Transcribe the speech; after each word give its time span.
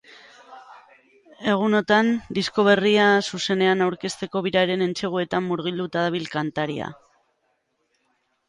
Egunotan, 1.51 2.09
disko 2.37 2.65
berria 2.69 3.05
zuzenean 3.33 3.83
aurkezteko 3.89 4.43
biraren 4.47 4.85
entseguetan 4.87 5.47
mugilduta 5.51 6.07
dabil 6.07 6.27
kantaria. 6.39 6.89